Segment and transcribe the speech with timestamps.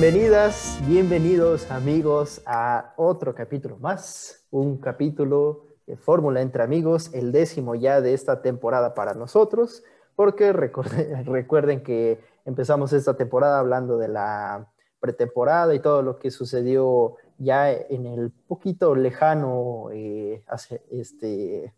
[0.00, 7.74] Bienvenidas, bienvenidos amigos a otro capítulo más, un capítulo de Fórmula entre amigos, el décimo
[7.74, 9.84] ya de esta temporada para nosotros,
[10.16, 10.52] porque
[11.26, 17.70] recuerden, que empezamos esta temporada hablando de la pretemporada y todo lo que sucedió ya
[17.70, 20.42] en el poquito lejano eh,
[20.90, 21.74] este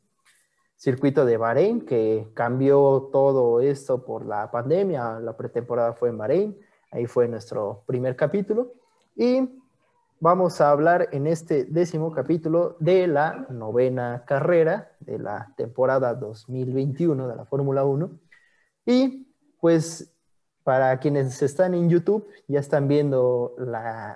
[0.77, 6.57] circuito de Bahrein, que cambió todo esto por la pandemia, la pretemporada fue en Bahrein
[6.93, 8.75] Ahí fue nuestro primer capítulo.
[9.17, 9.49] Y
[10.21, 17.29] vamos a hablar en este décimo capítulo de la novena carrera de la temporada 2021
[17.29, 18.11] de la Fórmula 1.
[18.85, 19.27] Y
[19.59, 20.13] pues
[20.65, 23.57] para quienes están en YouTube ya están viendo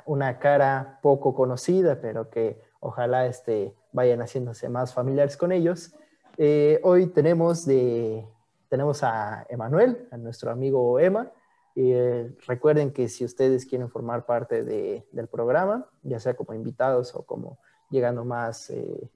[0.04, 5.94] una cara poco conocida, pero que ojalá este, vayan haciéndose más familiares con ellos.
[6.36, 8.28] Eh, hoy tenemos, de,
[8.68, 11.32] tenemos a Emanuel, a nuestro amigo Emma,
[11.78, 17.22] eh, recuerden que si ustedes quieren formar parte del programa, ya sea como invitados o
[17.22, 17.58] como
[17.90, 19.10] llegando más eh,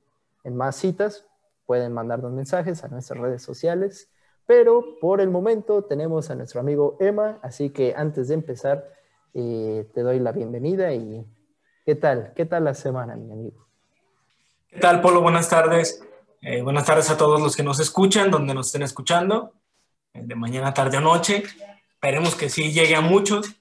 [0.44, 1.26] en más citas,
[1.64, 4.10] pueden mandarnos mensajes a nuestras redes sociales.
[4.46, 8.92] Pero por el momento tenemos a nuestro amigo Emma, así que antes de empezar,
[9.32, 11.24] eh, te doy la bienvenida y
[11.86, 12.34] ¿qué tal?
[12.34, 13.66] ¿Qué tal la semana, mi amigo?
[14.68, 15.22] ¿Qué tal, Polo?
[15.22, 16.04] Buenas tardes.
[16.62, 19.54] buenas tardes a todos los que nos escuchan, donde nos estén escuchando,
[20.12, 21.44] de mañana, tarde o noche.
[22.02, 23.54] Esperemos que sí llegue a muchos.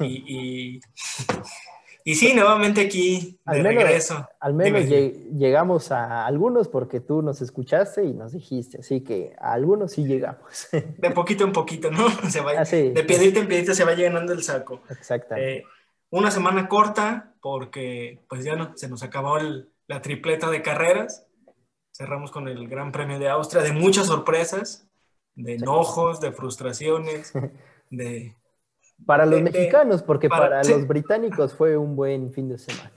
[0.00, 0.80] Y,
[2.04, 4.28] y, sí, nuevamente aquí de regreso.
[4.40, 9.52] Al menos llegamos a algunos porque tú nos escuchaste y nos dijiste, así que a
[9.52, 10.66] algunos sí llegamos.
[10.72, 12.10] De poquito en poquito, ¿no?
[12.28, 14.82] Se va, ah, De piedrita en piedrita se va llenando el saco.
[14.90, 15.58] Exactamente.
[15.58, 15.64] Eh,
[16.10, 19.38] una semana corta porque pues ya no, se nos acabó
[19.86, 21.24] la tripleta de carreras.
[21.92, 24.87] Cerramos con el Gran Premio de Austria, de muchas sorpresas
[25.38, 27.32] de enojos, de frustraciones,
[27.90, 28.34] de...
[29.06, 32.90] Para los mexicanos, porque para, los británicos fue un buen fin de semana.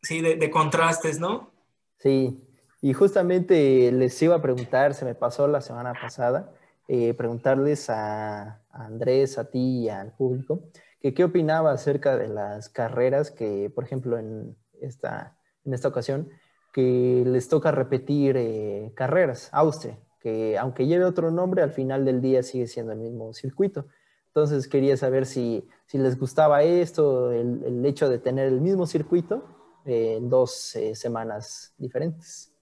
[0.00, 1.50] Sí, de, contrastes, ¿no?
[1.98, 2.42] Sí,
[2.80, 6.54] y justamente les iba a preguntar, se me pasó la semana pasada,
[6.88, 10.62] eh, preguntarles a, Andrés, a ti y al público,
[11.02, 15.36] que qué opinaba acerca de las carreras que, por ejemplo, en esta,
[15.66, 16.30] en esta ocasión,
[16.72, 22.20] que les toca repetir eh, carreras, Austria, que aunque lleve otro nombre, al final del
[22.20, 23.86] día sigue siendo el mismo circuito.
[24.28, 28.86] Entonces quería saber si, si les gustaba esto, el, el, hecho de tener el mismo
[28.86, 29.44] circuito
[29.84, 32.52] en dos eh, semanas diferentes.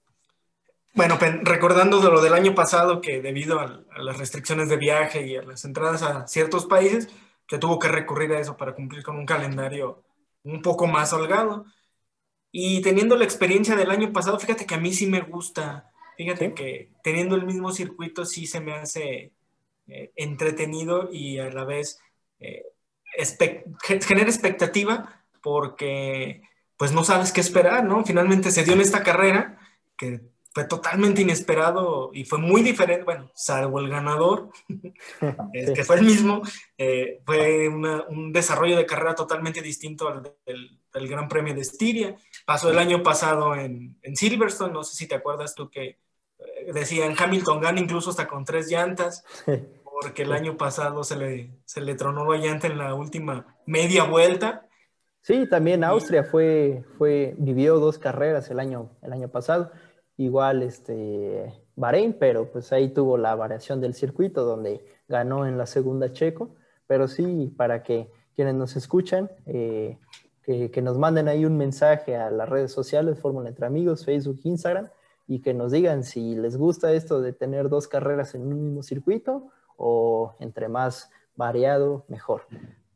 [0.95, 5.37] Bueno, recordando de lo del año pasado, que debido a, las restricciones de viaje y
[5.37, 7.09] a las entradas a ciertos países,
[7.47, 10.03] que tuvo que recurrir a eso para cumplir con un calendario
[10.43, 11.67] un poco más holgado.
[12.51, 15.90] Y teniendo la experiencia del año pasado, fíjate que a mí sí me gusta
[16.21, 19.33] Fíjate que teniendo el mismo circuito sí se me hace
[19.89, 21.99] eh, entretenido y a la vez
[22.41, 22.63] eh,
[24.03, 26.43] genera expectativa porque
[26.77, 28.05] pues no sabes qué esperar, ¿no?
[28.05, 29.59] Finalmente se dio en esta carrera
[29.97, 30.21] que
[30.53, 34.51] fue totalmente inesperado y fue muy diferente, bueno, salvo el ganador,
[35.75, 36.43] que fue el mismo,
[36.77, 42.15] eh, fue un desarrollo de carrera totalmente distinto al del, Gran Premio de Estiria.
[42.45, 45.99] Pasó el año pasado en, en Silverstone, no sé si te acuerdas tú que
[46.73, 49.25] decían Hamilton gana incluso hasta con tres llantas,
[50.01, 54.05] porque el año pasado se le, se le tronó la llanta en la última media
[54.05, 54.67] vuelta.
[55.23, 59.71] Sí, también Austria fue, fue, vivió dos carreras el año, el año pasado,
[60.17, 65.67] igual este, Bahrein, pero pues ahí tuvo la variación del circuito donde ganó en la
[65.67, 66.55] segunda Checo,
[66.87, 69.99] pero sí, para que quienes nos escuchan, eh,
[70.43, 74.41] que, que, nos manden ahí un mensaje a las redes sociales, Fórmula Entre Amigos, Facebook,
[74.45, 74.89] Instagram,
[75.31, 78.83] y que nos digan si les gusta esto de tener dos carreras en un mismo
[78.83, 82.43] circuito o entre más variado, mejor.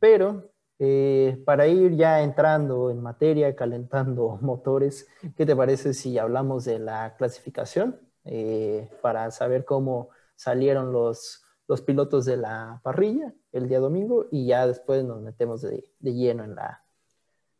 [0.01, 0.51] Pero
[0.81, 6.81] eh, para ir ya entrando en materia, calentando motores, ¿qué te parece si hablamos de
[6.81, 13.79] la clasificación eh, para saber cómo salieron los, los pilotos de la parrilla el día
[13.79, 16.84] domingo y ya después nos metemos de, de lleno en la,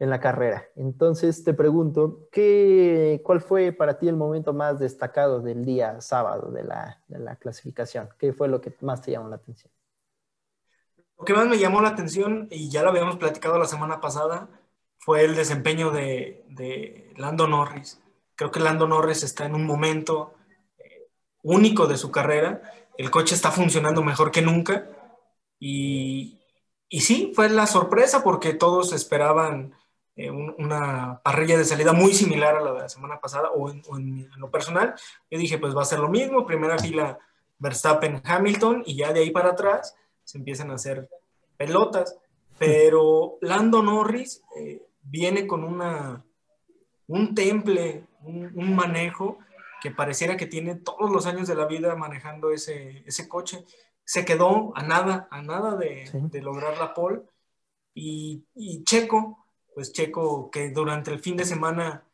[0.05, 0.69] en la carrera.
[0.77, 6.51] Entonces te pregunto, ¿qué, ¿cuál fue para ti el momento más destacado del día sábado
[6.53, 8.09] de la, de la, clasificación?
[8.19, 9.73] ¿Qué fue lo que más te llamó la atención?
[11.19, 14.49] Lo que más me llamó la atención, y ya lo habíamos platicado la semana pasada,
[14.99, 18.01] fue el desempeño de, de Lando Norris.
[18.37, 20.35] Creo que Lando Norris está en un momento
[20.79, 21.09] eh,
[21.43, 22.63] único de su carrera.
[22.99, 24.89] El coche está funcionando mejor que nunca.
[25.59, 26.43] Y,
[26.89, 29.75] y sí, fue la sorpresa porque todos esperaban
[30.17, 34.31] eh, una parrilla de salida muy similar a la de la semana pasada o, en,
[34.37, 34.95] lo personal.
[35.29, 37.19] Yo dije, pues va a ser lo mismo, primera fila
[37.59, 41.09] Verstappen, Hamilton y ya de ahí para atrás se empiezan a hacer
[41.57, 42.17] pelotas.
[42.59, 46.25] Pero Lando Norris eh, viene con una,
[47.09, 49.39] un temple, un, manejo
[49.83, 53.65] que pareciera que tiene todos los años de la vida manejando ese, ese coche.
[54.05, 57.23] Se quedó a nada, a nada de, de lograr la pole.
[57.95, 59.44] Y, y, Checo,
[59.75, 62.05] pues Checo que durante el fin de semana,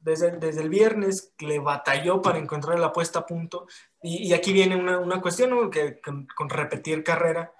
[0.00, 3.66] desde, desde el viernes, le batalló para encontrar la puesta a punto.
[4.02, 7.52] Y, y aquí viene una, una cuestión, que con, con, repetir carrera.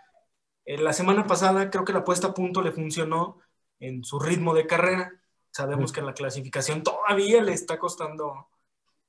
[0.64, 3.40] Eh, la semana pasada creo que la puesta a punto le funcionó
[3.78, 5.12] en su ritmo de carrera.
[5.50, 8.48] Sabemos que la clasificación todavía le está costando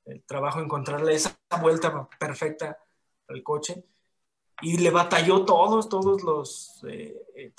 [0.06, 2.78] el trabajo encontrarle esa vuelta perfecta
[3.28, 3.84] al coche.
[4.62, 7.54] Y le batalló todos, todos los, eh, eh,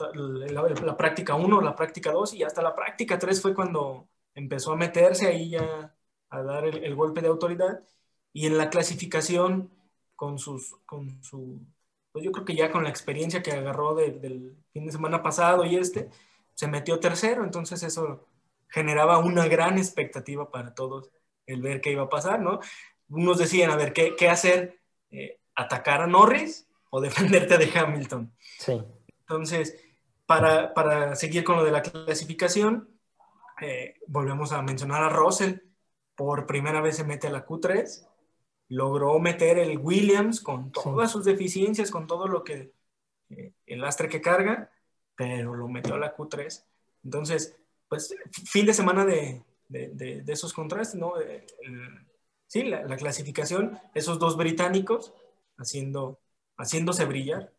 [0.50, 4.76] la, práctica 1, la práctica 2 y hasta la práctica 3 fue cuando empezó a
[4.76, 5.94] meterse ahí ya
[6.30, 7.82] a dar el, golpe de autoridad.
[8.32, 9.70] Y en la clasificación,
[10.16, 11.60] con sus, con su,
[12.12, 15.64] pues yo creo que ya con la experiencia que agarró del fin de semana pasado
[15.64, 16.10] y este,
[16.54, 18.26] se metió tercero, entonces eso
[18.68, 21.10] generaba una gran expectativa para todos
[21.46, 22.60] el ver qué iba a pasar, ¿no?
[23.08, 24.80] Unos decían, a ver, ¿qué, qué hacer?
[25.10, 28.32] Eh, ¿Atacar a Norris o defenderte de Hamilton?
[28.58, 28.82] Sí.
[29.20, 29.76] Entonces,
[30.26, 32.88] para, para seguir con lo de la clasificación,
[33.60, 35.60] eh, volvemos a mencionar a Russell.
[36.14, 38.06] Por primera vez se mete a la Q3.
[38.68, 42.72] Logró meter el Williams con todas sus deficiencias, con todo lo que
[43.30, 44.70] eh, el lastre que carga
[45.18, 46.64] pero lo metió a la Q3.
[47.02, 47.56] Entonces,
[47.88, 49.88] pues fin de semana de, de,
[50.22, 51.14] de, esos contrastes, ¿no?
[52.46, 55.12] sí, la, la, clasificación, esos dos británicos
[55.56, 56.20] haciendo,
[56.58, 57.52] haciéndose brillar.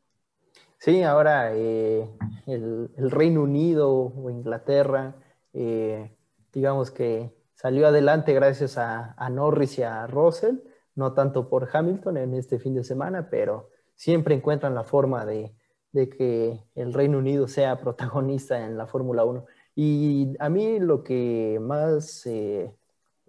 [0.78, 2.10] Sí, ahora eh,
[2.46, 5.16] el, Reino Unido o Inglaterra,
[5.54, 6.16] eh,
[6.54, 10.58] digamos que salió adelante gracias a, Norris y a Russell,
[10.96, 15.54] no tanto por Hamilton en este fin de semana, pero siempre encuentran la forma de,
[15.92, 19.46] de que el Reino Unido sea protagonista en la Fórmula 1.
[19.76, 22.74] Y a mí lo que más eh,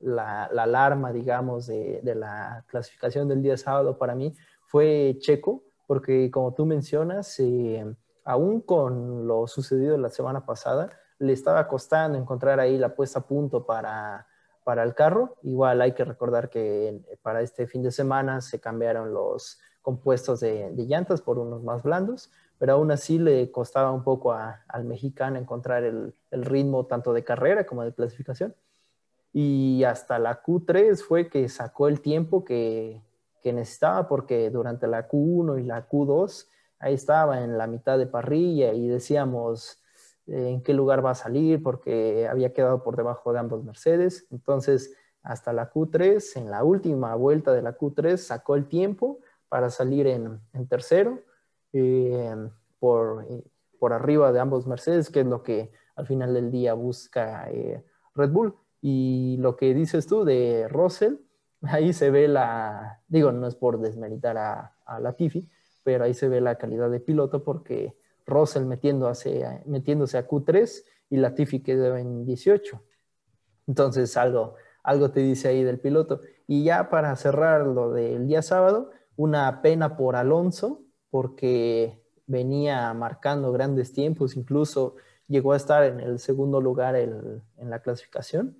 [0.01, 4.35] la, alarma, digamos, de, la clasificación del día sábado para mí
[4.71, 7.85] fue Checo, porque como tú mencionas, eh,
[8.25, 13.27] aún con lo sucedido la semana pasada, le estaba costando encontrar ahí la puesta a
[13.27, 14.29] punto para,
[14.63, 15.37] para el carro.
[15.43, 20.71] Igual hay que recordar que para este fin de semana se cambiaron los compuestos de,
[20.71, 25.37] de llantas por unos más blandos, pero aún así le costaba un poco al mexicano
[25.37, 28.55] encontrar el, ritmo tanto de carrera como de clasificación.
[29.33, 33.03] Y hasta la Q3 fue que sacó el tiempo que,
[33.45, 36.47] necesitaba, porque durante la Q1 y la Q2
[36.79, 39.83] ahí estaba en la mitad de parrilla y decíamos
[40.27, 44.27] eh, en qué lugar va a salir, porque había quedado por debajo de ambos Mercedes.
[44.31, 49.71] Entonces, hasta la Q3, en la última vuelta de la Q3, sacó el tiempo para
[49.71, 51.21] salir en, en tercero
[51.73, 52.35] eh,
[52.79, 53.27] por,
[53.79, 57.85] por arriba de ambos Mercedes, que es lo que al final del día busca eh,
[58.15, 58.55] Red Bull.
[58.81, 61.17] Y lo que dices tú de Russell,
[61.63, 65.49] ahí se ve la, digo, no es por desmeritar a, a Latifi,
[65.83, 71.17] pero ahí se ve la calidad de piloto porque Russell metiéndose, metiéndose a Q3 y
[71.17, 72.83] Latifi quedó en 18.
[73.67, 76.21] Entonces algo, algo te dice ahí del piloto.
[76.47, 83.53] Y ya para cerrar lo del día sábado, una pena por Alonso, porque venía marcando
[83.53, 88.57] grandes tiempos, incluso llegó a estar en el segundo lugar en la clasificación,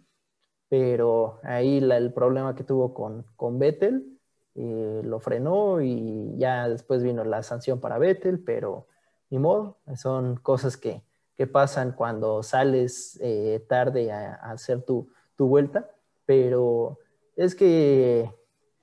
[0.71, 4.19] pero ahí el problema que tuvo con, con Vettel
[4.55, 8.87] eh, lo frenó y ya después vino la sanción para Vettel, pero
[9.31, 11.03] ni modo, son cosas que,
[11.37, 15.91] que pasan cuando sales eh, tarde a, a, hacer tu, tu vuelta,
[16.25, 17.01] pero
[17.35, 18.31] es que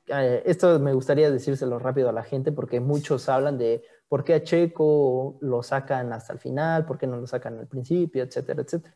[0.07, 4.33] eh, esto me gustaría decírselo rápido a la gente porque muchos hablan de por qué
[4.33, 8.61] a Checo lo sacan hasta el final, por qué no lo sacan al principio, etcétera,
[8.61, 8.93] etcétera.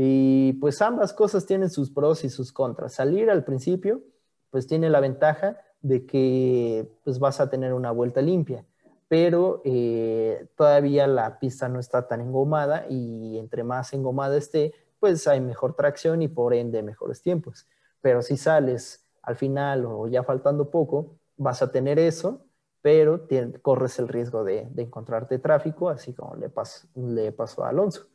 [0.00, 2.94] Y pues ambas cosas tienen sus pros y sus contras.
[2.94, 4.00] Salir al principio,
[4.48, 8.64] pues tiene la ventaja de que pues vas a tener una vuelta limpia,
[9.08, 15.26] pero eh, todavía la pista no está tan engomada y entre más engomada esté, pues
[15.26, 17.66] hay mejor tracción y por ende mejores tiempos.
[18.00, 22.46] Pero si sales al final o ya faltando poco, vas a tener eso,
[22.82, 23.26] pero
[23.62, 26.52] corres el riesgo de, encontrarte tráfico, así como le,
[26.94, 28.06] le pasó a Alonso.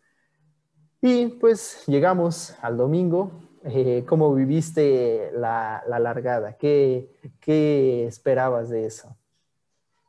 [1.05, 3.33] Y pues llegamos al domingo.
[3.65, 6.57] Eh, ¿Cómo viviste la, largada?
[6.57, 7.10] ¿Qué,
[7.41, 9.13] ¿Qué, esperabas de eso?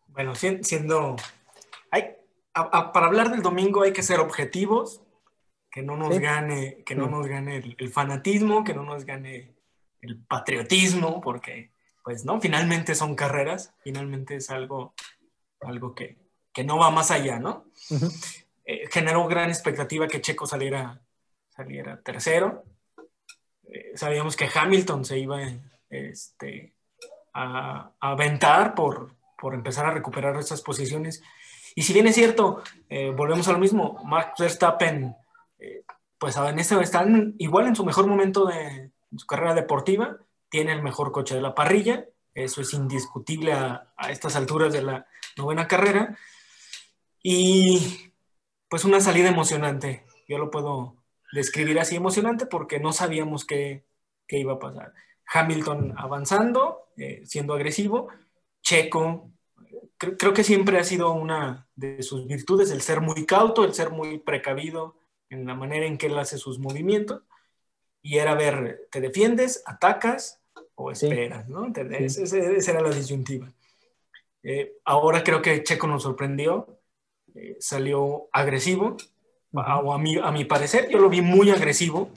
[0.06, 1.16] Bueno, siendo...
[1.90, 2.14] Hay,
[2.52, 5.02] para hablar del domingo hay que ser objetivos,
[5.68, 9.52] que no nos gane, que no nos gane el, fanatismo, que no nos gane
[10.00, 11.72] el patriotismo, porque,
[12.04, 12.40] pues, ¿no?
[12.40, 14.94] Finalmente son carreras, finalmente es algo,
[15.60, 16.18] algo que,
[16.52, 17.64] que no va más allá, ¿no?
[18.64, 21.00] Eh, generó gran expectativa que Checo saliera,
[21.50, 22.64] saliera tercero.
[23.64, 25.40] Eh, sabíamos que Hamilton se iba
[25.90, 26.75] este,
[27.35, 31.23] a, aventar por, por empezar a recuperar esas posiciones.
[31.75, 35.14] Y si bien es cierto, eh, volvemos a lo mismo, Max Verstappen,
[36.18, 37.04] pues en este, está
[37.38, 40.16] igual en su mejor momento de su carrera deportiva,
[40.49, 44.83] tiene el mejor coche de la parrilla, eso es indiscutible a, a estas alturas de
[44.83, 45.06] la
[45.37, 46.16] novena carrera.
[47.23, 48.13] Y
[48.74, 50.02] pues una salida emocionante.
[50.26, 50.96] Yo lo puedo
[51.30, 53.84] describir así emocionante porque no sabíamos qué,
[54.26, 54.92] qué iba a pasar.
[55.32, 58.08] Hamilton avanzando, eh, siendo agresivo.
[58.62, 59.30] Checo,
[59.96, 63.90] creo que siempre ha sido una de sus virtudes el ser muy cauto, el ser
[63.90, 64.96] muy precavido
[65.30, 67.22] en la manera en que él hace sus movimientos.
[68.02, 70.42] Y era ver, ¿te defiendes, atacas
[70.74, 71.48] o esperas?
[71.48, 71.72] ¿no?
[71.76, 73.52] Esa, era la disyuntiva.
[74.42, 76.80] Eh, ahora creo que Checo nos sorprendió
[77.34, 78.96] eh, salió agresivo,
[79.52, 82.10] o a mi, a mi parecer, yo lo vi muy agresivo,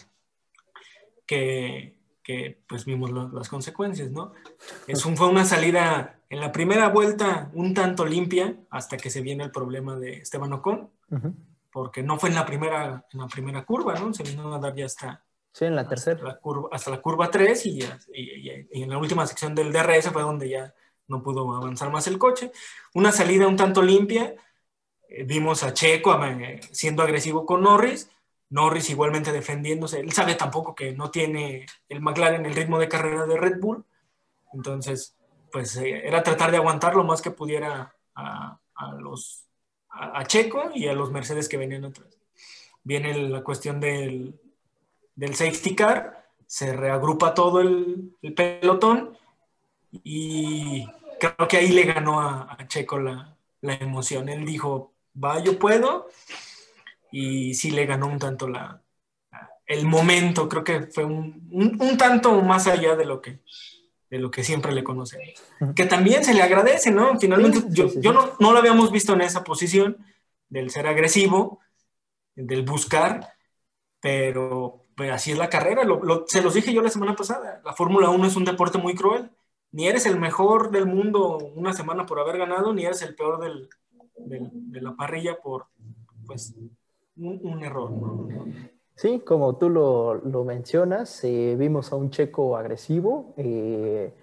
[1.26, 4.34] que, que pues vimos las consecuencias, ¿no?
[4.88, 9.22] Es un, fue una salida en la primera vuelta un tanto limpia hasta que se
[9.22, 10.90] viene el problema de Esteban Ocon,
[11.72, 14.14] porque no fue en la primera, en la primera curva, ¿no?
[14.14, 15.24] Se vino a dar ya hasta...
[15.54, 16.22] Sí, en la tercera.
[16.22, 17.80] La curva, hasta la curva 3 y,
[18.14, 20.74] y, y, en la última sección del DRS fue donde ya
[21.08, 22.52] no pudo avanzar más el coche.
[22.94, 24.36] Una salida un tanto limpia,
[25.26, 28.10] vimos a Checo eh, siendo agresivo con Norris,
[28.50, 30.00] Norris igualmente defendiéndose.
[30.00, 33.86] Él sabe tampoco que no tiene el McLaren el ritmo de carrera de Red Bull.
[34.54, 35.16] Entonces,
[35.52, 38.60] pues eh, era tratar de aguantar lo más que pudiera a,
[39.00, 39.46] los,
[39.90, 42.18] a, Checo y a los Mercedes que venían atrás.
[42.84, 44.40] Viene la cuestión del,
[45.16, 49.18] del safety car, se reagrupa todo el, pelotón
[49.92, 50.88] y
[51.20, 54.30] creo que ahí le ganó a, Checo la, la emoción.
[54.30, 54.94] Él dijo,
[55.24, 56.08] va, yo puedo.
[57.12, 58.82] Y sí le ganó un tanto la,
[59.68, 63.42] el momento, creo que fue un, un, tanto más allá de lo que,
[64.10, 65.44] de lo que siempre le conocemos.
[65.76, 67.20] Que también se le agradece, ¿no?
[67.20, 69.98] Finalmente, yo, yo no, no, lo habíamos visto en esa posición
[70.48, 71.60] del ser agresivo,
[72.36, 73.34] del buscar,
[74.00, 75.82] pero pues, así es la carrera.
[76.28, 79.30] se los dije yo la semana pasada, la Fórmula 1 es un deporte muy cruel.
[79.72, 83.42] Ni eres el mejor del mundo una semana por haber ganado, ni eres el peor
[83.42, 83.68] del,
[84.18, 85.68] de, la parrilla por
[86.26, 86.56] pues,
[87.16, 87.92] un, error.
[88.96, 94.14] Sí, como tú lo, lo mencionas, eh, vimos a un checo agresivo eh,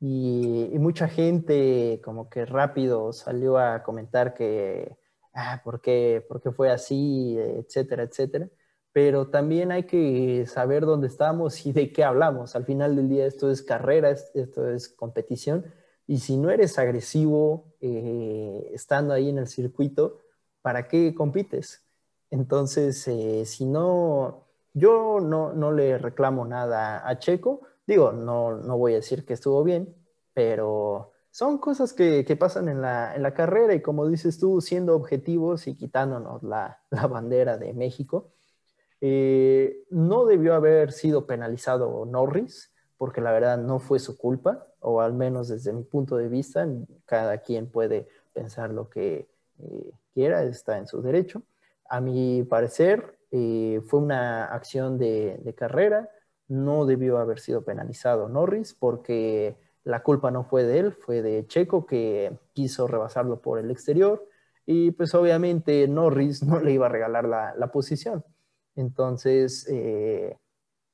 [0.00, 4.96] y, mucha gente como que rápido salió a comentar que,
[5.34, 7.36] ah, ¿por qué, ¿por qué fue así?
[7.38, 8.48] etcétera, etcétera.
[8.92, 12.56] Pero también hay que saber dónde estamos y de qué hablamos.
[12.56, 15.64] Al final del día esto es carrera, esto es competición
[16.06, 20.18] y si no eres agresivo eh, estando ahí en el circuito,
[20.60, 21.84] ¿para qué compites?
[22.30, 27.62] Entonces, eh, si no, yo no, no, le reclamo nada a Checo.
[27.86, 29.94] Digo, no, no voy a decir que estuvo bien,
[30.32, 34.60] pero son cosas que, que pasan en la, en la, carrera y como dices tú,
[34.60, 38.32] siendo objetivos y quitándonos la, la bandera de México,
[39.00, 45.00] eh, no debió haber sido penalizado Norris porque la verdad no fue su culpa, o
[45.00, 46.66] al menos desde mi punto de vista,
[47.06, 51.42] cada quien puede pensar lo que eh, quiera, está en su derecho.
[51.88, 56.10] A mi parecer, eh, fue una acción de, carrera,
[56.48, 61.46] no debió haber sido penalizado Norris porque la culpa no fue de él, fue de
[61.46, 64.26] Checo que quiso rebasarlo por el exterior
[64.66, 68.24] y pues obviamente Norris no le iba a regalar la, posición.
[68.76, 70.38] Entonces, eh,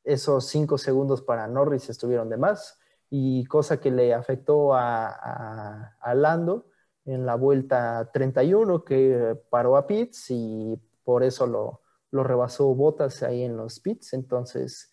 [0.05, 2.79] esos cinco segundos para Norris estuvieron de más
[3.11, 6.67] y cosa que le afectó a, Lando
[7.05, 13.23] en la vuelta 31 que paró a pits y por eso lo, lo rebasó Botas
[13.23, 14.13] ahí en los pits.
[14.13, 14.93] Entonces,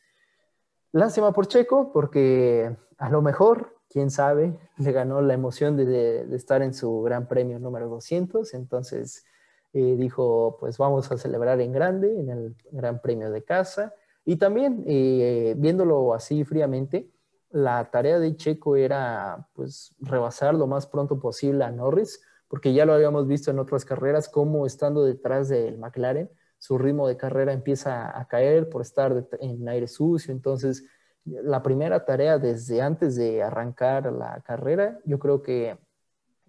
[0.91, 6.61] lástima por Checo porque a lo mejor, quién sabe, le ganó la emoción de, estar
[6.61, 8.53] en su gran premio número 200.
[8.53, 9.25] Entonces
[9.73, 13.93] eh, dijo, pues vamos a celebrar en grande en el gran premio de casa
[14.23, 17.11] y también, eh, viéndolo así fríamente,
[17.55, 22.83] la tarea de Checo era pues rebasar lo más pronto posible a Norris, porque ya
[22.85, 27.53] lo habíamos visto en otras carreras, como estando detrás del McLaren, su ritmo de carrera
[27.53, 30.33] empieza a caer por estar en aire sucio.
[30.33, 30.83] Entonces,
[31.23, 35.79] la primera tarea desde antes de arrancar la carrera, yo creo que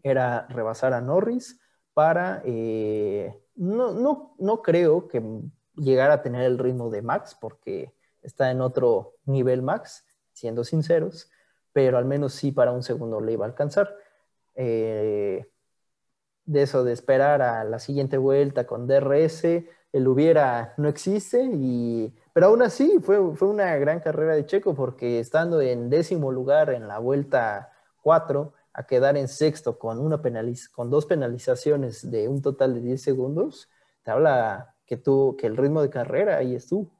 [0.02, 1.60] era rebasar a Norris
[1.94, 5.22] para, eh, no, no, no creo que
[5.76, 10.04] llegar a tener el ritmo de Max, porque está en otro nivel Max,
[10.36, 11.30] siendo sinceros,
[11.72, 13.96] pero al menos sí para un segundo le iba a alcanzar.
[14.54, 15.46] Eh,
[16.44, 22.14] de eso de esperar a la siguiente vuelta con DRS, el hubiera no existe, y,
[22.32, 26.70] pero aún así fue, fue una gran carrera de Checo porque estando en décimo lugar
[26.70, 32.28] en la vuelta 4 a quedar en sexto con, una penaliz con dos penalizaciones de
[32.28, 33.70] un total de 10 segundos,
[34.02, 36.90] te habla que, tú, que el ritmo de carrera ahí estuvo.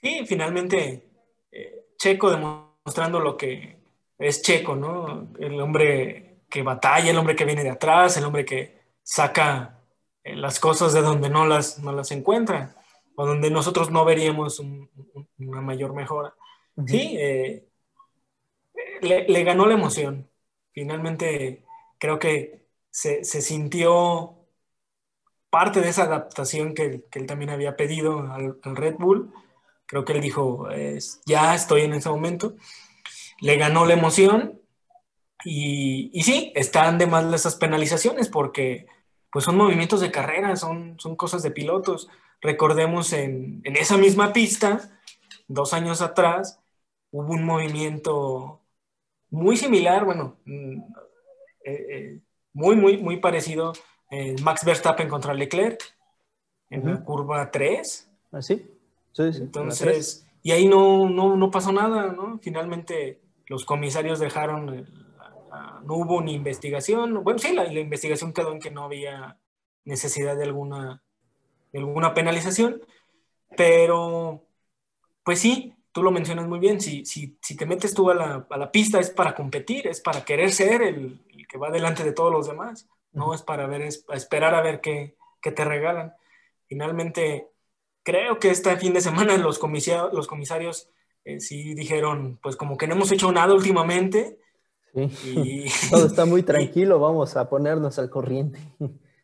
[0.00, 1.10] Sí, finalmente
[1.50, 3.78] eh, Checo demostrando lo que
[4.18, 5.28] es Checo, ¿no?
[5.38, 9.84] El hombre que batalla, el hombre que viene de atrás, el hombre que saca
[10.24, 12.74] eh, las cosas de donde no las, no las encuentra
[13.16, 16.34] o donde nosotros no veríamos una mayor mejora.
[16.86, 17.68] Sí, eh,
[19.02, 20.30] le, ganó la emoción.
[20.72, 21.66] Finalmente
[21.98, 24.36] creo que se, sintió
[25.50, 29.34] parte de esa adaptación que, él también había pedido al, Red Bull.
[29.90, 30.68] Creo que él dijo,
[31.26, 32.54] ya estoy en ese momento.
[33.40, 34.60] Le ganó la emoción
[35.44, 38.86] y, y, sí, están de más esas penalizaciones porque
[39.32, 42.08] pues son movimientos de carrera, son, son cosas de pilotos.
[42.40, 44.98] Recordemos en, en esa misma pista,
[45.48, 46.60] dos años atrás,
[47.10, 48.60] hubo un movimiento
[49.30, 50.78] muy similar, bueno, mm,
[51.64, 52.20] eh, eh,
[52.52, 53.72] muy, muy, muy parecido.
[54.10, 55.80] Eh, Max Verstappen contra Leclerc
[56.68, 58.10] en la curva 3.
[58.32, 58.40] ¿Ah,
[59.12, 59.32] sí?
[59.32, 59.42] Sí.
[59.42, 62.38] Entonces, y ahí no, no, no pasó nada, ¿no?
[62.42, 64.86] Finalmente los comisarios dejaron
[65.84, 67.22] no hubo ni investigación.
[67.24, 69.38] Bueno, sí, la, investigación quedó en que no había
[69.84, 71.02] necesidad de alguna,
[71.74, 72.82] alguna penalización,
[73.56, 74.44] pero
[75.24, 78.46] pues sí, tú lo mencionas muy bien, si, si, si te metes tú a la,
[78.48, 82.12] a la, pista es para competir, es para querer ser el, que va delante de
[82.12, 86.14] todos los demás, no es para ver, es esperar a ver qué, qué, te regalan.
[86.66, 87.49] Finalmente,
[88.02, 90.88] creo que este fin de semana los, comisarios, los comisarios
[91.24, 94.38] eh, sí dijeron, pues como que no hemos hecho nada últimamente,
[94.92, 98.58] y, Todo está muy tranquilo, vamos a ponernos al corriente.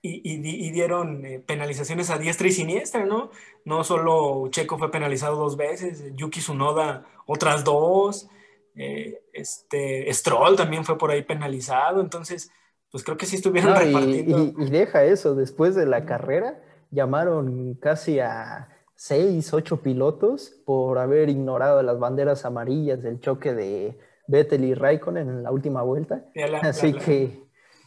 [0.02, 3.30] Y, dieron eh, penalizaciones a diestra y siniestra, ¿no?
[3.64, 8.28] No solo Checo fue penalizado dos veces, Yuki Tsunoda otras dos,
[8.76, 12.52] eh, este, Stroll también fue por ahí penalizado, entonces,
[12.92, 14.54] pues creo que sí estuvieron repartiendo.
[14.62, 16.62] Y, deja eso, después de la carrera
[16.96, 23.98] llamaron casi a seis, ocho pilotos por haber ignorado las banderas amarillas del choque de
[24.26, 26.24] Vettel y Raikkonen en la última vuelta.
[26.62, 27.44] Así que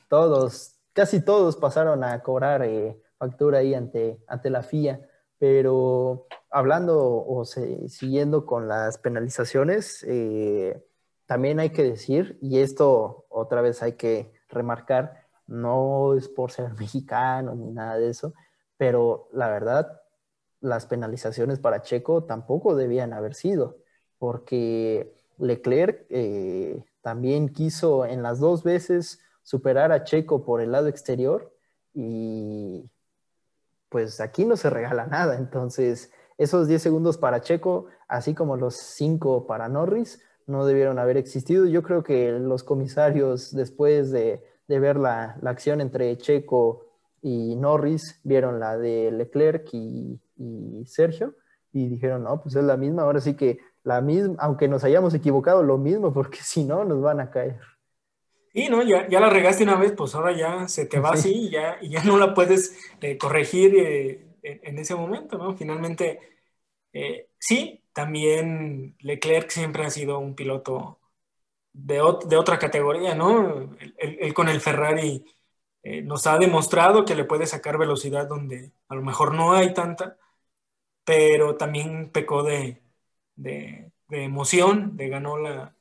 [0.08, 5.02] todos, casi todos pasaron a cobrar eh, factura ahí ante, ante la FIA.
[5.40, 10.86] Pero hablando o siguiendo con las penalizaciones, eh,
[11.26, 16.74] también hay que decir, y esto otra vez hay que remarcar, no es por ser
[16.80, 18.34] mexicano ni nada de eso,
[18.80, 20.02] pero la verdad,
[20.62, 23.76] las penalizaciones para Checo tampoco debían haber sido,
[24.18, 30.88] porque Leclerc eh, también quiso en las dos veces superar a Checo por el lado
[30.88, 31.54] exterior
[31.94, 32.90] y
[33.90, 35.36] pues aquí no se regala nada.
[35.36, 41.18] Entonces, esos 10 segundos para Checo, así como los 5 para Norris, no debieron haber
[41.18, 41.66] existido.
[41.66, 46.86] Yo creo que los comisarios, después de, ver la, acción entre Checo
[47.22, 51.36] y Norris, vieron la de Leclerc y, y Sergio
[51.72, 55.14] y dijeron, no, pues es la misma, ahora sí que la misma, aunque nos hayamos
[55.14, 57.60] equivocado, lo mismo, porque si no, nos van a caer.
[58.54, 61.32] Y no, ya, ya la regaste una vez, pues ahora ya se te va así
[61.32, 65.56] y ya, y ya no la puedes eh, corregir eh, en, ese momento, ¿no?
[65.56, 66.20] Finalmente,
[66.92, 71.00] eh, sí, también Leclerc siempre ha sido un piloto
[71.74, 73.78] de, de otra categoría, ¿no?
[73.98, 75.24] Él, con el Ferrari
[75.84, 80.18] nos ha demostrado que le puede sacar velocidad donde a lo mejor no hay tanta,
[81.06, 82.84] pero también pecó de,
[83.36, 85.76] de, emoción, de ganó la,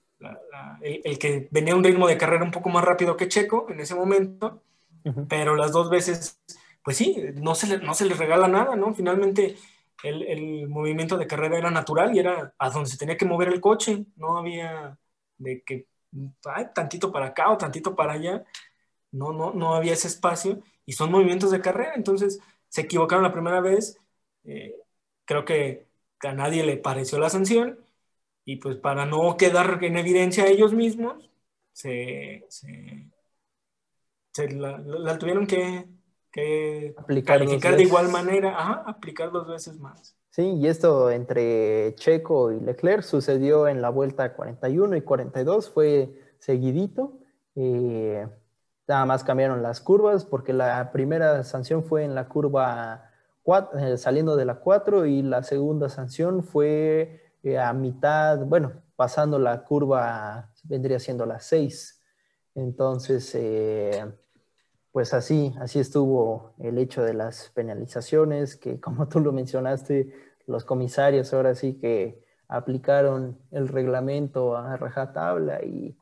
[0.80, 3.94] el, que venía un ritmo de carrera un poco más rápido que Checo en ese
[3.94, 4.62] momento,
[5.28, 6.40] pero las dos veces,
[6.82, 8.94] pues sí, no se, le, no se les regala nada, ¿no?
[8.94, 9.56] Finalmente
[10.02, 13.48] el, el, movimiento de carrera era natural y era a donde se tenía que mover
[13.48, 14.98] el coche, no había
[15.38, 15.87] de que
[16.44, 18.44] ay, tantito para acá o tantito para allá,
[19.11, 23.33] no, no, no había ese espacio y son movimientos de carrera, entonces se equivocaron la
[23.33, 23.99] primera vez,
[24.44, 24.75] eh,
[25.25, 25.87] creo que
[26.21, 27.79] a nadie le pareció la sanción
[28.44, 31.29] y pues para no quedar en evidencia a ellos mismos,
[31.73, 32.47] se,
[34.51, 35.87] la, tuvieron que,
[36.97, 40.16] aplicar calificar de igual manera, ajá, aplicar dos veces más.
[40.31, 46.14] Sí, y esto entre Checo y Leclerc sucedió en la vuelta 41 y 42, fue
[46.38, 47.18] seguidito.
[47.55, 48.27] Eh,
[48.88, 53.11] nada más cambiaron las curvas porque la primera sanción fue en la curva
[53.79, 59.38] eh, saliendo de la 4 y la segunda sanción fue eh, a mitad, bueno, pasando
[59.38, 62.03] la curva, vendría siendo la 6.
[62.55, 64.05] Entonces, eh,
[64.90, 70.12] pues así, así estuvo el hecho de las penalizaciones, que como tú lo mencionaste,
[70.46, 75.96] los comisarios ahora sí que aplicaron el reglamento a rajatabla y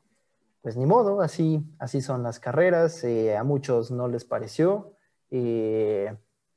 [0.67, 4.97] pues ni modo, así, así son las carreras, eh, a muchos no les pareció,
[5.31, 6.13] eh,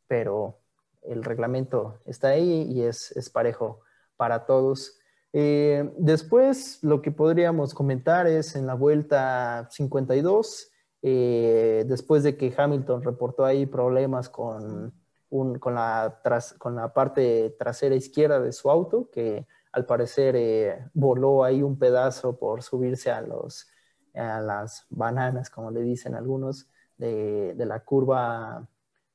[0.08, 0.58] pero
[1.02, 3.82] el reglamento está ahí y es, es parejo
[4.16, 4.98] para todos.
[5.32, 13.04] Eh, después, lo que podríamos comentar es en la vuelta 52, después de que Hamilton
[13.04, 14.92] reportó ahí problemas con,
[15.28, 16.20] con, la
[16.58, 22.36] con la parte trasera izquierda de su auto, que al parecer voló ahí un pedazo
[22.36, 23.70] por subirse a, los,
[24.14, 26.68] a las bananas, como le dicen algunos,
[26.98, 28.68] de, la curva,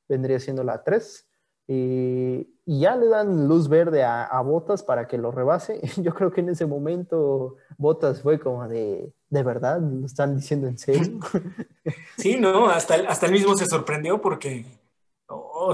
[0.08, 1.27] vendría siendo la 3.
[1.67, 5.79] Y, ya le dan luz verde a, Botas para que lo rebase.
[6.01, 9.79] Yo creo que en ese momento Botas fue como de, ¿de verdad?
[9.79, 11.19] ¿Lo están diciendo en serio?
[12.17, 14.65] Sí, no, hasta, hasta él mismo se sorprendió porque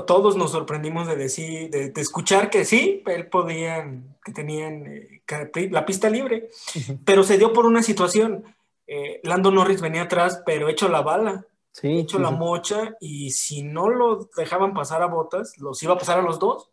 [0.05, 5.21] todos nos sorprendimos de decir, de, escuchar que sí, él podían, que tenían eh,
[5.69, 6.49] la pista libre,
[7.05, 8.43] pero se dio por una situación.
[8.87, 11.45] Eh, Lando Norris venía atrás, pero hecho la bala,
[11.81, 16.19] hecho la mocha, y si no lo dejaban pasar a botas, los iba a pasar
[16.19, 16.69] a los dos,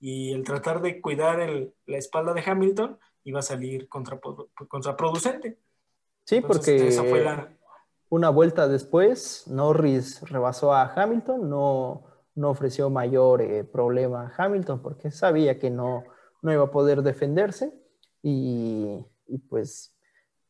[0.00, 1.38] y el tratar de cuidar
[1.86, 5.58] la espalda de Hamilton iba a salir contraproducente.
[6.24, 7.26] Sí, porque fue
[8.10, 14.80] una vuelta después, Norris rebasó a Hamilton, no no ofreció mayor eh, problema a Hamilton
[14.80, 16.04] porque sabía que no,
[16.40, 17.74] no iba a poder defenderse
[18.22, 19.04] y,
[19.48, 19.92] pues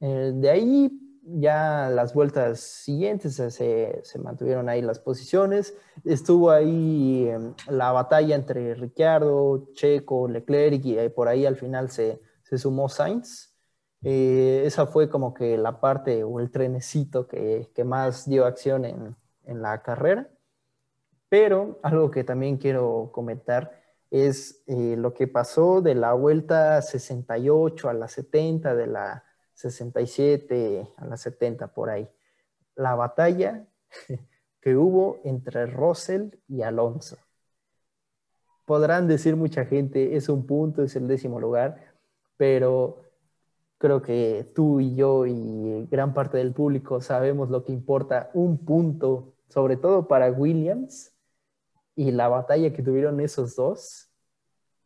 [0.01, 0.91] eh, de ahí
[1.23, 3.51] ya las vueltas siguientes se,
[4.03, 5.77] se, mantuvieron ahí las posiciones.
[6.05, 12.21] Estuvo ahí em, la batalla entre Ricciardo, Checo, Leclerc y por ahí al final se,
[12.43, 13.55] se sumó Sainz.
[14.03, 18.85] Eh, esa fue como que la parte o el trenecito que, que más dio acción
[18.85, 20.31] en, en la carrera.
[21.29, 27.89] Pero algo que también quiero comentar es eh, lo que pasó de la vuelta 68
[27.89, 29.25] a la 70, de la
[29.59, 32.09] 67 a la 70 por ahí.
[32.77, 33.67] La batalla
[34.61, 37.19] que hubo entre Russell y Alonso.
[38.65, 41.97] Podrán decir mucha gente, es un punto, es el décimo lugar,
[42.37, 43.03] pero
[43.79, 48.65] creo que tú y yo y gran parte del público sabemos lo que importa un
[48.65, 51.13] punto, sobre todo para Williams,
[51.97, 54.09] y la batalla que tuvieron esos dos,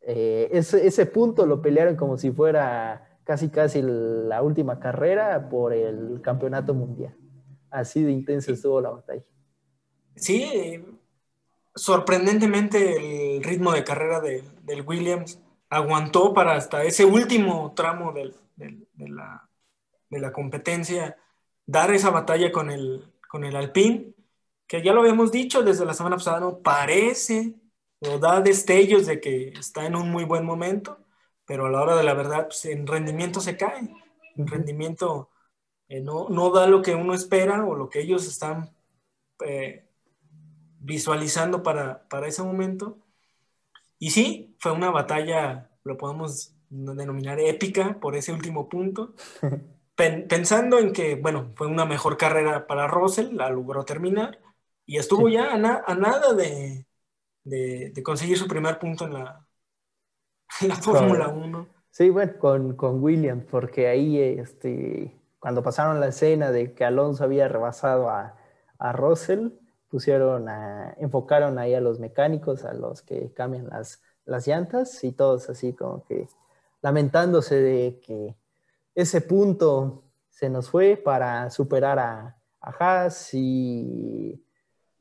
[0.00, 6.20] eh, ese, punto lo pelearon como si fuera casi casi la última carrera por el
[6.22, 7.16] campeonato mundial.
[7.70, 9.22] Así de intensa estuvo la batalla.
[10.14, 10.84] Sí,
[11.74, 18.34] sorprendentemente el ritmo de carrera de, del Williams aguantó para hasta ese último tramo del,
[18.56, 19.48] del, de, la,
[20.10, 21.16] de, la, competencia
[21.64, 24.12] dar esa batalla con el, con el Alpine
[24.72, 27.54] que ya lo habíamos dicho desde la semana pasada, no parece
[28.00, 30.98] o da destellos de que está en un muy buen momento,
[31.46, 33.94] pero a la hora de la verdad, pues, en rendimiento se cae.
[34.36, 35.30] En rendimiento
[35.88, 38.74] eh, no, no, da lo que uno espera o lo que ellos están
[39.44, 39.86] eh,
[40.78, 42.98] visualizando para, para ese momento.
[43.98, 49.14] Y sí, fue una batalla, lo podemos denominar épica por ese último punto.
[49.94, 54.40] pensando en que, bueno, fue una mejor carrera para Russell, la logró terminar,
[54.86, 56.84] y estuvo ya a, nada de,
[58.02, 59.46] conseguir su primer punto en la,
[60.68, 61.66] la Fórmula 1.
[61.90, 67.24] Sí, bueno, con, con Williams, porque ahí este, cuando pasaron la escena de que Alonso
[67.24, 68.36] había rebasado a,
[68.78, 69.50] a Russell,
[69.88, 75.12] pusieron a, enfocaron ahí a los mecánicos, a los que cambian las, las llantas y
[75.12, 76.28] todos así como que
[76.80, 78.36] lamentándose de que
[78.94, 84.42] ese punto se nos fue para superar a, a Haas y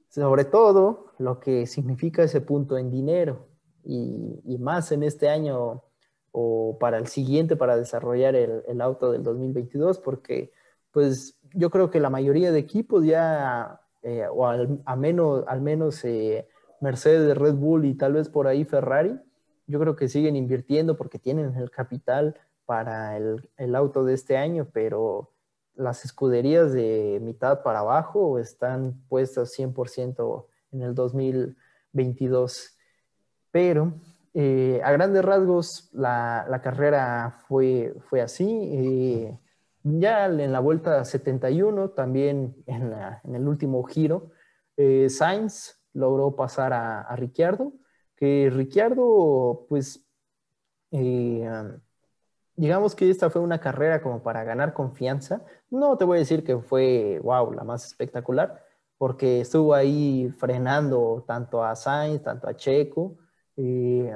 [0.09, 3.50] sobre todo lo que significa ese punto en dinero
[3.83, 5.83] y, más en este año
[6.31, 10.51] o para el siguiente para desarrollar el, auto del 2022 porque
[10.91, 16.03] pues yo creo que la mayoría de equipos ya eh, o al, menos, al menos
[16.05, 16.47] eh,
[16.79, 19.19] Mercedes, Red Bull y tal vez por ahí Ferrari,
[19.67, 24.37] yo creo que siguen invirtiendo porque tienen el capital para el, el auto de este
[24.37, 25.31] año, pero
[25.75, 32.77] las escuderías de mitad para abajo están puestas 100% en el 2022.
[33.51, 33.93] Pero
[34.33, 38.47] eh, a grandes rasgos la, carrera fue, fue así.
[38.47, 39.39] Eh,
[39.83, 42.93] ya en la vuelta 71, también en,
[43.35, 44.31] el último giro,
[44.77, 47.73] eh, Sainz logró pasar a, a Ricciardo,
[48.15, 50.05] que Ricciardo pues
[52.55, 55.41] digamos que esta fue una carrera como para ganar confianza.
[55.69, 58.63] No te voy a decir que fue, wow, la más espectacular,
[58.97, 63.17] porque estuvo ahí frenando tanto a Sainz, tanto a Checo,
[63.57, 64.13] eh,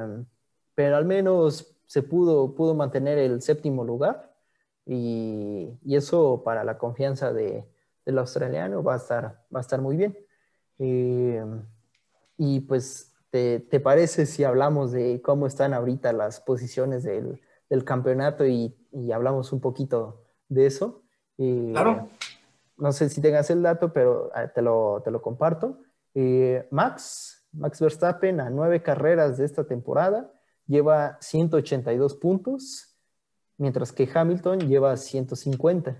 [0.73, 4.33] pero al menos se pudo, pudo mantener el séptimo lugar
[4.85, 7.65] y, eso para la confianza de,
[8.05, 10.17] del australiano va a estar, va a estar muy bien.
[10.79, 11.43] Eh,
[12.37, 17.83] y pues, ¿te, ¿te, parece si hablamos de cómo están ahorita las posiciones del, del
[17.85, 21.03] campeonato y, y, hablamos un poquito de eso?
[21.37, 22.09] Eh, claro.
[22.77, 25.79] No sé si tengas el dato, pero ah, te lo, te lo comparto.
[26.13, 30.31] Eh, Max, Max Verstappen a nueve carreras de esta temporada
[30.67, 32.95] lleva 182 puntos,
[33.57, 35.97] mientras que Hamilton lleva 150.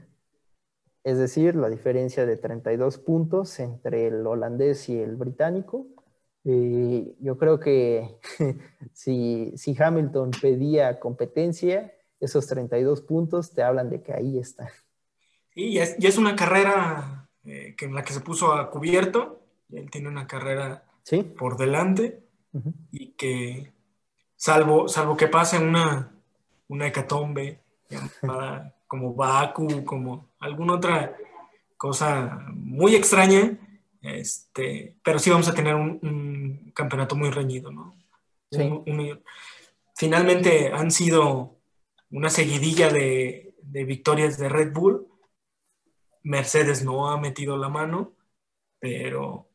[1.04, 5.88] Es decir, la diferencia de 32 puntos entre el holandés y el británico.
[6.44, 8.18] Eh, yo creo que
[8.94, 14.72] si, si Hamilton pedía competencia, esos 32 puntos te hablan de que ahí está.
[15.54, 19.41] Y es, es una carrera eh, en la que se puso a cubierto.
[19.72, 20.85] Él tiene una carrera
[21.38, 22.24] por delante
[22.91, 23.74] y que,
[24.36, 26.12] salvo, salvo que pase una,
[26.68, 27.60] una hecatombe
[28.88, 31.15] como Baku, como alguna otra
[31.78, 33.58] cosa muy extraña,
[34.02, 37.96] este, pero sí vamos a tener un, campeonato muy reñido, ¿no?
[39.96, 41.58] finalmente han sido
[42.12, 45.08] una seguidilla de, de victorias de Red Bull.
[46.24, 48.13] Mercedes no ha metido la mano,
[48.80, 49.48] pero,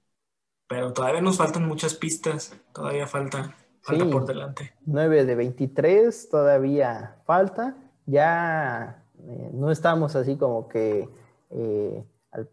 [0.71, 4.73] pero todavía nos faltan muchas pistas, todavía falta, falta por delante.
[4.87, 7.77] 9 de 23, todavía falta.
[8.07, 11.09] Ya eh, no estamos así como que
[11.51, 12.05] eh,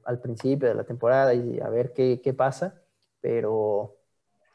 [0.03, 2.81] al, principio de la temporada y a ver qué, pasa,
[3.21, 3.97] pero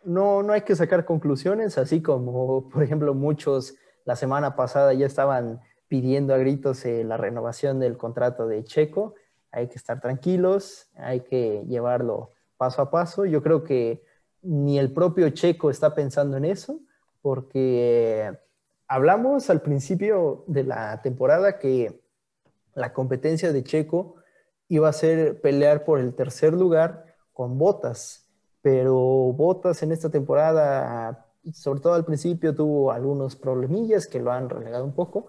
[0.03, 5.07] no, no hay que sacar conclusiones, así como, por ejemplo, muchos la semana pasada ya
[5.07, 9.14] estaban pidiendo a gritos eh, la renovación del contrato de Checo
[9.53, 13.25] hay que estar tranquilos, hay que llevarlo paso a paso.
[13.25, 14.05] Yo creo que
[14.40, 16.79] ni el propio Checo está pensando en eso,
[17.20, 18.38] porque
[18.87, 22.01] hablamos al principio de la temporada que
[22.75, 24.14] la competencia de Checo
[24.68, 28.29] iba a ser pelear por el tercer lugar con Botas,
[28.61, 28.94] pero
[29.33, 34.85] Botas en esta temporada, sobre todo al principio, tuvo algunos problemillas que lo han relegado
[34.85, 35.27] un poco,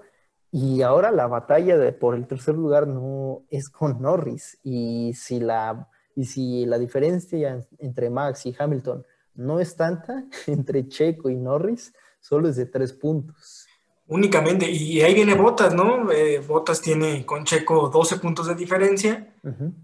[0.51, 4.59] y ahora la batalla de, por el tercer lugar no es con Norris.
[4.61, 10.87] Y si, la, y si la diferencia entre Max y Hamilton no es tanta entre
[10.87, 13.67] Checo y Norris, solo es de tres puntos.
[14.05, 16.11] Únicamente, y ahí viene Botas, ¿no?
[16.11, 19.33] Eh, Botas tiene con Checo 12 puntos de diferencia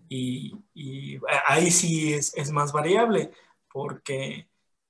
[0.10, 0.54] y,
[1.48, 3.32] ahí sí es, es, más variable,
[3.72, 4.48] porque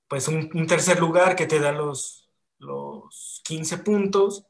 [0.08, 4.45] pues un, un, tercer lugar que te da los, los 15 puntos,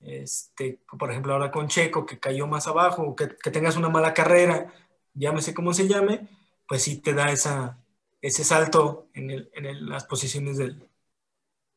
[0.00, 4.14] este, por ejemplo, ahora con Checo, que cayó más abajo, que, que tengas una mala
[4.14, 4.72] carrera,
[5.16, 6.28] llámese como se llame,
[6.68, 7.78] pues sí te da esa,
[8.20, 10.88] ese salto en, el, en las posiciones del,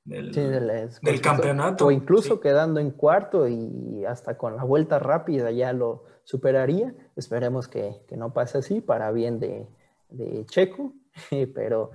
[0.03, 1.87] del, campeonato.
[1.87, 6.93] O incluso quedando en cuarto y hasta con la vuelta rápida ya lo superaría.
[7.15, 9.67] Esperemos que, que no pase así para bien de,
[10.09, 10.93] de Checo,
[11.53, 11.91] pero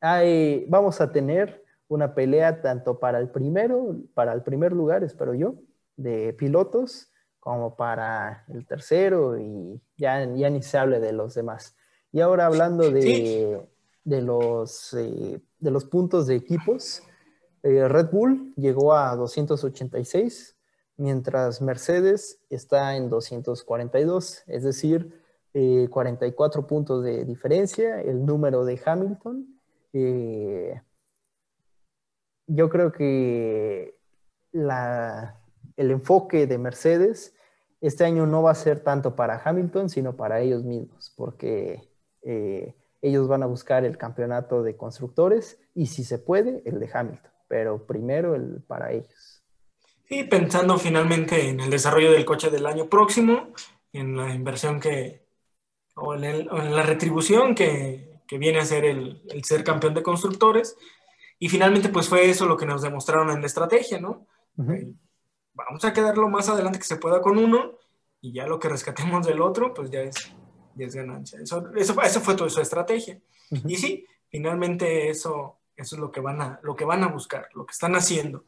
[0.00, 5.34] hay, vamos a tener una pelea tanto para el primero, para el primer lugar, espero
[5.34, 5.56] yo,
[5.96, 7.11] de pilotos
[7.42, 11.74] como para el tercero y ya, ya ni se hable de los demás.
[12.12, 13.68] Y ahora hablando de,
[14.04, 17.02] de los, eh, de los puntos de equipos,
[17.64, 20.56] eh, Red Bull llegó a 286,
[20.98, 25.20] mientras Mercedes está en 242, es decir,
[25.90, 29.48] 44 eh, puntos de diferencia, el número de Hamilton.
[32.46, 33.98] yo creo que
[34.52, 35.41] la,
[35.76, 37.34] el enfoque de Mercedes
[37.82, 41.88] este año no va a ser tanto para Hamilton, sino para ellos mismos, porque
[42.22, 46.88] eh, ellos van a buscar el campeonato de constructores y si se puede, el de
[46.92, 49.42] Hamilton, pero primero el para ellos.
[50.08, 53.48] Y pensando finalmente en el desarrollo del coche del año próximo,
[53.92, 55.26] en la inversión que,
[55.96, 60.76] o en, la retribución que, que, viene a ser el, el ser campeón de constructores,
[61.40, 64.28] y finalmente pues fue eso lo que nos demostraron en la estrategia, ¿no?
[65.54, 67.78] Vamos a quedar lo más adelante que se pueda con uno
[68.20, 70.16] y ya lo que rescatemos del otro, pues ya es,
[70.74, 71.40] ya es ganancia.
[71.40, 73.20] Eso, eso, fue toda su estrategia.
[73.66, 77.48] Y sí, finalmente eso, eso es lo que, van a, lo que van a buscar,
[77.54, 78.44] lo que están haciendo.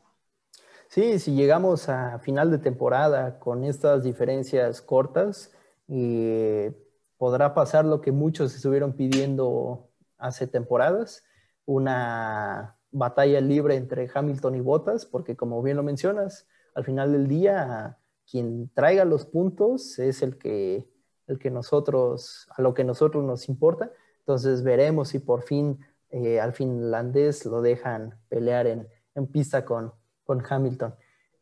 [0.89, 5.53] Sí, si llegamos a final de temporada con estas diferencias cortas,
[5.89, 6.73] eh,
[7.17, 11.25] podrá pasar lo que muchos estuvieron pidiendo hace temporadas,
[11.67, 17.29] una batalla libre entre Hamilton y Bottas, porque como bien lo mencionas, al final del
[17.29, 17.99] día,
[18.31, 20.89] quien traiga los puntos es el que,
[21.27, 23.91] el que nosotros, a lo que nosotros nos importa.
[24.21, 25.79] Entonces veremos si por fin
[26.11, 28.89] eh, al finlandés lo dejan pelear en,
[29.29, 29.93] pista con,
[30.25, 30.95] con, Hamilton.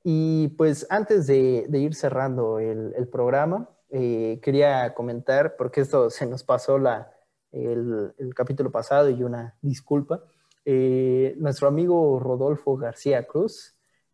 [0.05, 6.43] Y pues antes de, ir cerrando el, programa, eh, quería comentar, porque esto se nos
[6.43, 7.13] pasó la,
[7.53, 10.23] el, capítulo pasado y una disculpa,
[10.65, 13.72] eh, nuestro amigo Rodolfo García Cruz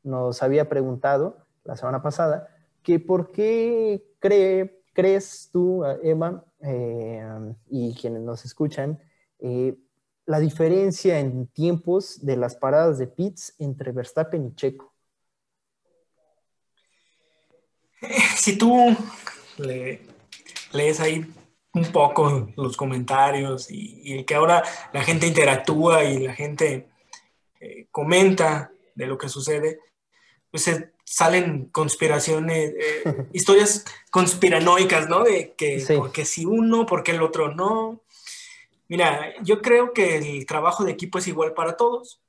[0.09, 2.49] nos había preguntado la semana pasada
[2.83, 6.45] que por qué cree, crees tú, Emma,
[7.69, 8.99] y quienes nos escuchan,
[10.29, 14.95] la diferencia en tiempos de las paradas de pits entre Verstappen y Checo?
[18.37, 18.97] Si tú
[20.73, 21.27] lees ahí
[21.75, 26.89] un poco los comentarios y, que ahora la gente interactúa y la gente
[27.61, 29.81] eh, comenta de lo que sucede,
[30.51, 30.71] pues
[31.05, 35.25] salen conspiraciones, eh, historias conspiranoicas, ¿no?
[35.25, 38.03] De que porque si uno, porque el otro no.
[38.89, 42.21] Mira, yo creo que el trabajo de equipo es igual para todos.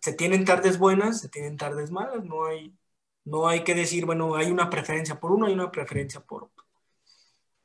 [0.00, 2.74] Se tienen tardes buenas, se tienen tardes malas, no hay,
[3.24, 6.64] no hay que decir, bueno, hay una preferencia por uno, hay una preferencia por otro.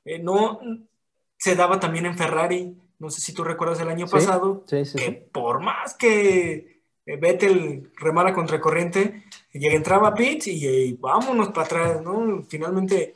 [0.05, 0.59] Eh, no
[1.37, 5.61] se daba también en Ferrari, no sé si tú recuerdas el año pasado, que por
[5.61, 6.72] más que eh,
[7.05, 12.43] Vettel remara contra corriente, entraba a pits y, vámonos para atrás, ¿no?
[12.43, 13.15] Finalmente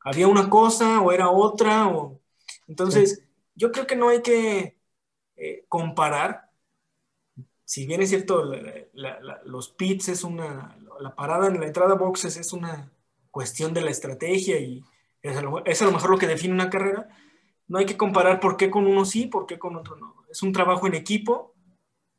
[0.00, 2.20] había una cosa o era otra, o...
[2.66, 4.78] entonces yo creo que no hay que
[5.36, 6.50] eh, comparar.
[7.64, 8.50] Si bien es cierto,
[9.44, 12.90] los pits es una, la parada en la entrada a boxes es una
[13.30, 14.82] cuestión de la estrategia y
[15.22, 17.08] es a, lo, es a lo mejor lo que define una carrera,
[17.66, 20.14] no hay que comparar por qué con uno sí, por qué con otro no.
[20.30, 21.54] Es un trabajo en equipo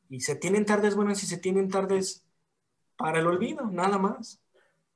[0.10, 2.26] y se tienen tardes buenas y se tienen tardes
[2.98, 4.42] para el olvido, nada más.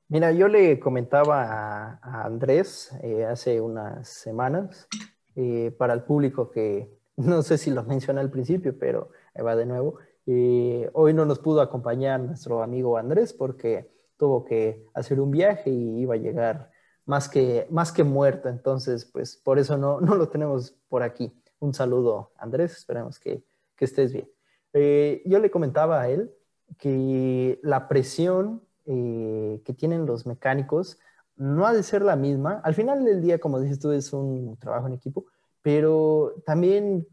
[0.08, 4.86] Mira, yo le comentaba a, Andrés eh, hace unas semanas
[5.34, 9.10] eh, para el público que no sé si lo mencioné al principio, pero
[9.44, 9.98] va de nuevo.
[10.26, 15.70] Eh, hoy no nos pudo acompañar nuestro amigo Andrés porque tuvo que hacer un viaje
[15.70, 16.70] y iba a llegar
[17.06, 21.32] más que, más que muerto, entonces pues por eso no, no lo tenemos por aquí.
[21.60, 23.44] Un saludo Andrés, esperemos que,
[23.76, 24.33] que estés bien.
[24.74, 26.32] Eh, yo le comentaba a él
[26.78, 30.98] que la presión que tienen los mecánicos
[31.36, 32.60] no ha de ser la misma.
[32.64, 35.26] Al final del día, como dices tú, es un trabajo en equipo,
[35.62, 37.06] pero también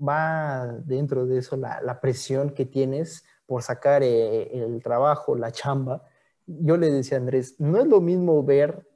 [0.00, 6.02] va dentro de eso la, presión que tienes por sacar eh, el trabajo, la chamba.
[6.46, 8.86] Yo le decía a Andrés, no es lo mismo ver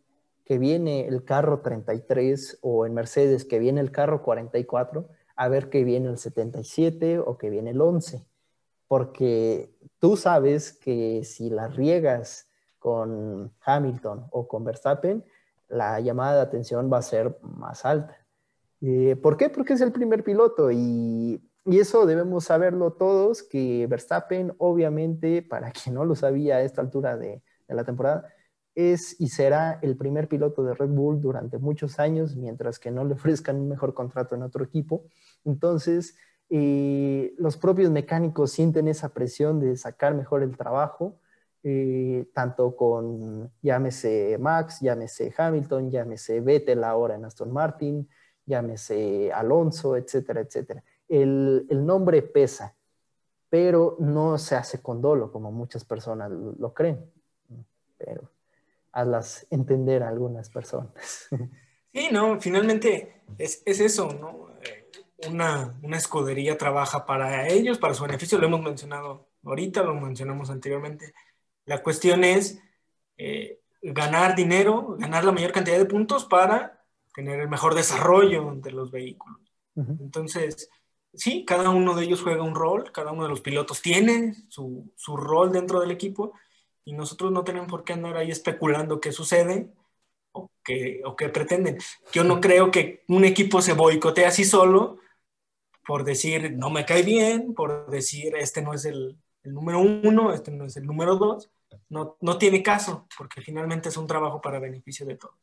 [0.44, 5.08] que viene el carro 33 o en Mercedes que viene el carro 44
[5.42, 8.24] a ver que viene el 77 o que viene el 11,
[8.86, 15.24] porque tú sabes que si las riegas con Hamilton o con Verstappen,
[15.68, 18.16] la llamada de atención va a ser más alta.
[18.80, 19.48] Eh, ¿Por qué?
[19.48, 25.94] Porque es el primer piloto y, eso debemos saberlo todos, que Verstappen, obviamente, para quien
[25.94, 28.28] no lo sabía a esta altura de, la temporada,
[28.74, 33.04] es y será el primer piloto de Red Bull durante muchos años, mientras que no
[33.04, 35.04] le ofrezcan un mejor contrato en otro equipo.
[35.44, 36.16] Entonces,
[36.50, 41.18] eh, los propios mecánicos sienten esa presión de sacar mejor el trabajo
[41.64, 48.08] eh, tanto con, llámese Max, llámese Hamilton, llámese Vettel ahora en Aston Martin,
[48.46, 50.82] llámese Alonso, etcétera, etcétera.
[51.08, 52.74] El, el nombre pesa,
[53.48, 57.08] pero no se hace con dolo como muchas personas lo, creen.
[57.96, 58.28] Pero
[58.90, 61.28] hazlas entender a algunas personas.
[61.94, 64.48] Sí, no, finalmente es, es eso, ¿no?
[64.62, 64.81] Eh,
[65.28, 70.50] una, una, escudería trabaja para ellos, para su beneficio, lo hemos mencionado ahorita, lo mencionamos
[70.50, 71.14] anteriormente,
[71.64, 72.60] la cuestión es
[73.16, 76.84] eh, ganar dinero, ganar la mayor cantidad de puntos para
[77.14, 79.40] tener el mejor desarrollo de los vehículos.
[79.74, 80.68] Entonces,
[81.14, 84.92] sí, cada uno de ellos juega un rol, cada uno de los pilotos tiene su,
[85.06, 86.32] rol dentro del equipo
[86.84, 89.72] y nosotros no tenemos por qué andar ahí especulando qué sucede
[90.32, 91.78] o qué, o qué pretenden.
[92.12, 94.98] Yo no creo que un equipo se boicotee así solo
[95.86, 100.32] por decir no me cae bien, por decir este no es el, el número uno,
[100.32, 101.50] este no es el número dos,
[101.88, 105.34] no, no tiene caso, porque finalmente es un trabajo para beneficio de todos.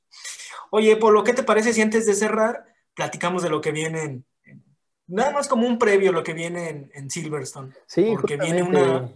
[0.72, 4.26] Oye, Polo, ¿qué te parece si antes de cerrar platicamos de lo que viene en,
[5.08, 7.74] nada más como un previo lo que viene en, Silverstone?
[7.88, 9.12] Sí, porque viene una,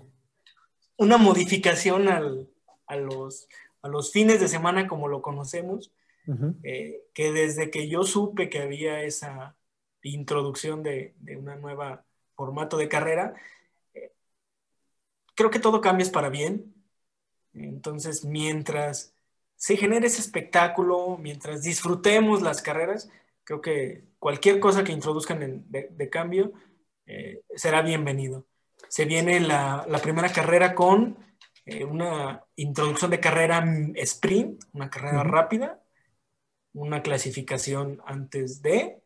[0.98, 2.50] una modificación al,
[2.88, 3.48] a, los,
[3.82, 5.94] a los fines de semana como lo conocemos,
[6.64, 9.58] eh, que desde que yo supe que había esa
[10.10, 13.34] introducción de, de una nueva formato de carrera,
[15.36, 16.74] creo que todo cambia para bien.
[17.54, 19.16] Entonces, mientras
[19.56, 23.10] se genere ese espectáculo, mientras disfrutemos las carreras,
[23.44, 26.54] Creo que cualquier cosa que introduzcan de, cambio
[27.06, 28.46] eh, será bienvenido.
[28.88, 31.18] Se viene la, primera carrera con
[31.66, 33.64] eh, una introducción de carrera
[33.96, 35.82] sprint, una carrera rápida,
[36.74, 39.03] una clasificación antes de,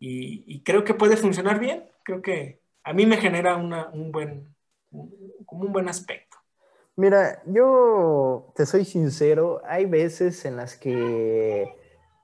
[0.00, 1.84] y, creo que puede funcionar bien.
[2.02, 4.54] Creo que a mí me genera un buen,
[5.46, 6.30] como un buen aspecto.
[7.00, 11.74] Mira, yo te soy sincero, hay veces en las que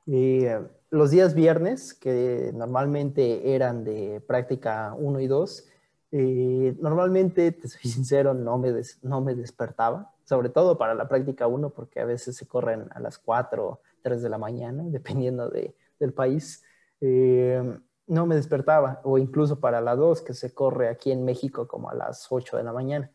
[0.06, 0.60] eh,
[0.90, 5.68] los días viernes, que normalmente eran de práctica 1 y 2,
[6.12, 8.70] eh, normalmente, te soy sincero, no me,
[9.00, 13.00] no me despertaba, sobre todo para la práctica 1, porque a veces se corren a
[13.00, 16.65] las 4, 3 de la mañana, dependiendo de, del país.
[17.00, 21.66] Eh, no me despertaba, o incluso para la 2, que se corre aquí en México
[21.66, 23.10] como a las 8 de la mañana.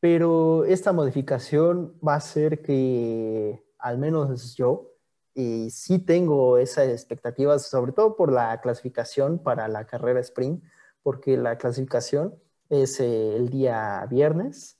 [0.00, 4.92] Pero esta modificación va a hacer que, al menos yo,
[5.34, 10.64] y sí tengo esas expectativas, sobre todo por la clasificación para la carrera sprint,
[11.02, 12.34] porque la clasificación
[12.70, 14.78] es eh, el día viernes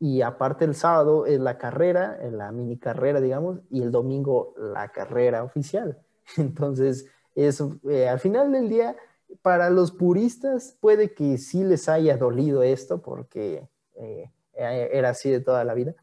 [0.00, 4.88] y aparte el sábado es la carrera, la mini carrera, digamos, y el domingo la
[4.90, 6.02] carrera oficial.
[6.36, 8.96] Entonces, es, eh, al final del día,
[9.40, 15.40] para los puristas puede que sí les haya dolido esto porque eh, era así de
[15.40, 15.94] toda la vida,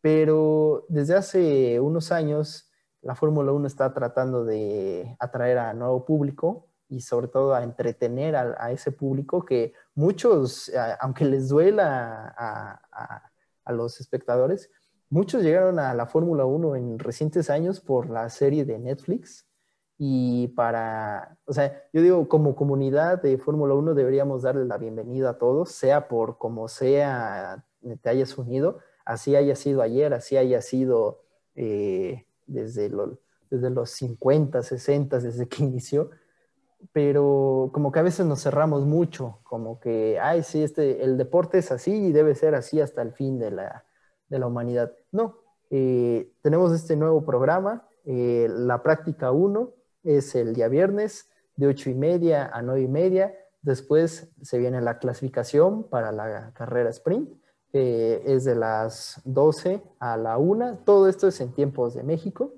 [0.00, 2.70] pero desde hace unos años
[3.00, 8.36] la Fórmula 1 está tratando de atraer a nuevo público y sobre todo a entretener
[8.36, 10.70] a, ese público que muchos,
[11.00, 13.30] aunque les duela a,
[13.64, 14.70] a, los espectadores,
[15.08, 19.46] muchos llegaron a la Fórmula 1 en recientes años por la serie de Netflix
[19.98, 25.30] y para, o sea, yo digo, como comunidad de Fórmula 1 deberíamos darle la bienvenida
[25.30, 27.64] a todos, sea por como sea
[28.00, 31.20] te hayas unido, así haya sido ayer, así haya sido
[31.54, 32.90] eh, desde,
[33.50, 36.10] desde los 50, 60, desde que inició,
[36.92, 41.58] pero como que a veces nos cerramos mucho, como que, ay, sí, este, el deporte
[41.58, 43.84] es así y debe ser así hasta el fin de la,
[44.28, 44.92] de la humanidad.
[45.12, 45.38] No,
[45.70, 49.72] eh, tenemos este nuevo programa, eh, la práctica 1
[50.04, 54.80] es el día viernes de 8 y media a 9 y media, después se viene
[54.80, 57.30] la clasificación para la carrera sprint,
[57.72, 60.82] es de las 12 a la 1.
[60.84, 62.52] Todo esto es en tiempos de México.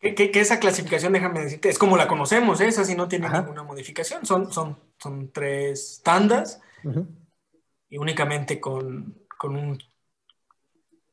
[0.00, 2.68] Que, esa clasificación, déjame decirte, es como la conocemos, ¿eh?
[2.68, 4.24] esa sí no tiene ninguna modificación.
[4.24, 6.60] Son, son, son tres tandas
[7.90, 9.78] y únicamente con, con, un,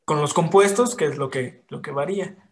[0.05, 2.44] con, los compuestos, que es lo que, lo que varía.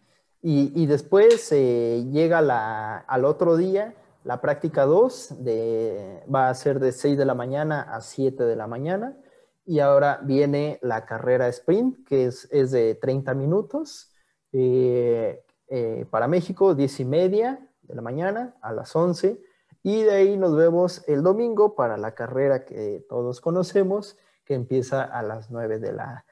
[0.46, 6.80] Y, después eh, llega la, al otro día, la práctica 2 de, va a ser
[6.80, 9.16] de 6 de la mañana a 7 de la mañana
[9.64, 14.12] y ahora viene la carrera sprint, que es, de 30 minutos
[14.52, 19.40] eh, eh, para México, 10 y media de la mañana a las 11.
[19.82, 25.04] Y de ahí nos vemos el domingo para la carrera que todos conocemos, que empieza
[25.04, 26.26] a las 9 de la,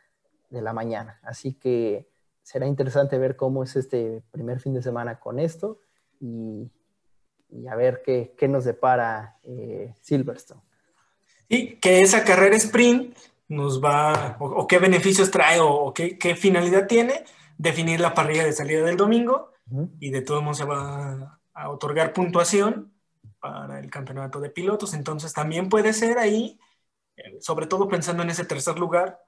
[0.51, 1.19] de la mañana.
[1.23, 2.12] Así que
[2.43, 5.81] será interesante ver cómo es este primer fin de semana con esto
[6.21, 6.71] y,
[7.69, 10.63] a ver qué, qué nos depara eh, Silverstone.
[11.49, 13.17] Y que esa carrera sprint
[13.49, 17.25] nos va, o, qué beneficios trae, o, qué, finalidad tiene,
[17.59, 19.53] definir la parrilla de salida del domingo,
[20.01, 22.93] y de todo modo se va a otorgar puntuación
[23.39, 24.95] para el campeonato de pilotos.
[24.95, 26.59] Entonces también puede ser ahí,
[27.17, 29.19] eh, sobre todo pensando en ese tercer lugar,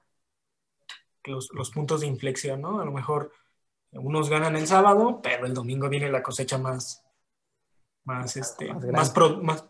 [1.25, 2.79] los, los puntos de inflexión, ¿no?
[2.79, 3.31] A lo mejor
[3.91, 7.03] unos ganan el sábado, pero el domingo viene la cosecha más,
[8.03, 9.13] más, este, más,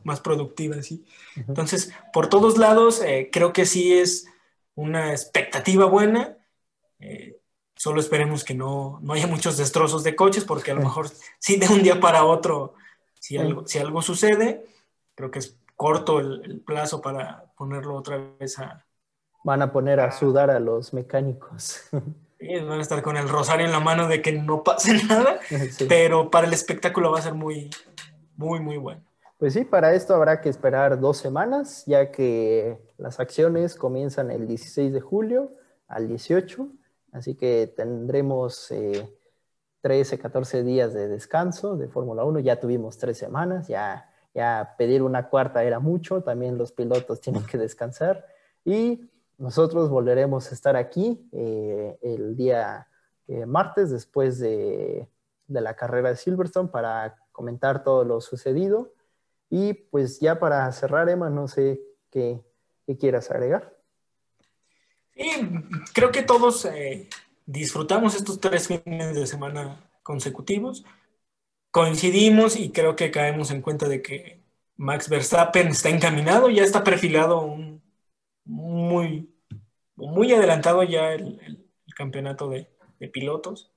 [0.03, 1.05] más, productiva, ¿sí?
[1.35, 4.27] Entonces, por todos lados, eh, creo que sí es
[4.75, 6.37] una expectativa buena.
[6.99, 7.39] Eh,
[7.75, 11.57] solo esperemos que no, no, haya muchos destrozos de coches, porque a lo mejor sí
[11.57, 12.73] de un día para otro,
[13.19, 14.65] si algo, si algo sucede,
[15.15, 18.85] creo que es corto el, plazo para ponerlo otra vez a...
[19.45, 21.87] Van a poner a sudar a los mecánicos.
[21.91, 25.39] van a estar con el rosario en la mano de que no pase nada,
[25.87, 27.69] pero para el espectáculo va a ser muy,
[28.35, 29.01] muy, muy bueno.
[29.37, 34.47] Pues sí, para esto habrá que esperar dos semanas, ya que las acciones comienzan el
[34.47, 35.51] 16 de julio
[35.87, 36.67] al 18,
[37.11, 38.73] así que tendremos
[39.81, 42.39] 13, eh, 14 días de descanso de Fórmula 1.
[42.39, 47.45] Ya tuvimos tres semanas, ya, ya pedir una cuarta era mucho, también los pilotos tienen
[47.45, 48.25] que descansar
[48.63, 52.87] y nosotros volveremos a estar aquí eh, el día
[53.27, 55.09] eh, martes después de,
[55.47, 58.93] de la carrera de Silverstone para comentar todo lo sucedido.
[59.49, 62.41] Y pues ya para cerrar, Emma, no sé qué,
[62.99, 63.75] quieras agregar.
[65.15, 65.31] Sí,
[65.93, 67.09] creo que todos eh,
[67.45, 70.85] disfrutamos estos tres fines de semana consecutivos.
[71.71, 74.41] coincidimos y creo que caemos en cuenta de que
[74.77, 77.81] Max Verstappen está encaminado, ya está perfilado un,
[78.45, 79.33] muy,
[79.95, 81.61] muy adelantado ya el,
[81.95, 82.69] campeonato de,
[83.13, 83.71] pilotos.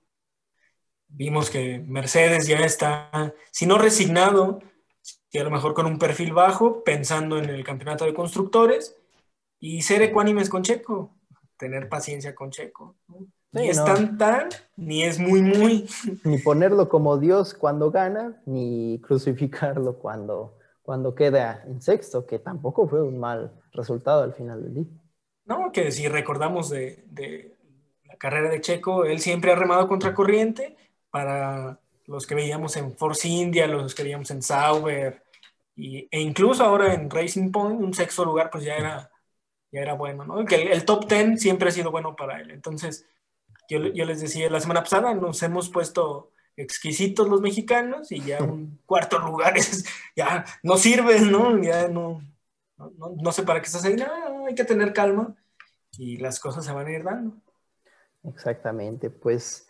[1.09, 4.61] Vimos que Mercedes ya está, si no resignado,
[5.31, 8.97] y a lo mejor con un perfil bajo, pensando en el campeonato de constructores
[9.61, 11.15] y ser ecuánimes con Checo,
[11.59, 12.97] tener paciencia con Checo.
[13.53, 15.89] ni es tan tan, ni es muy muy.
[16.25, 20.58] Ni ponerlo como Dios cuando gana, ni crucificarlo cuando,
[20.89, 24.87] cuando queda en sexto, que tampoco fue un mal resultado al final del día.
[25.45, 27.05] No, que si recordamos de,
[28.05, 30.79] la carrera de Checo, él siempre ha remado contra corriente
[31.11, 35.23] para los que veíamos en Force India, los que veíamos en Sauber,
[35.77, 39.11] y, e incluso ahora en Racing Point, un sexto lugar, pues ya era,
[39.71, 40.43] ya era bueno, ¿no?
[40.47, 42.51] Que el, top ten siempre ha sido bueno para él.
[42.51, 43.07] Entonces,
[43.69, 48.39] yo, yo les decía, la semana pasada nos hemos puesto exquisitos los mexicanos y ya
[48.43, 49.85] un cuarto lugar es,
[50.15, 51.63] ya no sirve, ¿no?
[51.63, 52.23] Ya no,
[52.77, 55.35] no, sé para qué estás ahí, no, hay que tener calma
[55.93, 57.37] y las cosas se van a ir dando.
[58.25, 59.69] Exactamente, pues